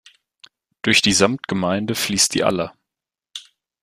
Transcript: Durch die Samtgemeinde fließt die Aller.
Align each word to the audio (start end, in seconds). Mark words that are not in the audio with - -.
Durch 0.81 1.03
die 1.03 1.13
Samtgemeinde 1.13 1.93
fließt 1.93 2.33
die 2.33 2.43
Aller. 2.43 2.73